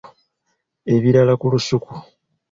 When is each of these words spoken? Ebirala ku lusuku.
Ebirala 0.93 1.33
ku 1.39 1.45
lusuku. 1.53 1.91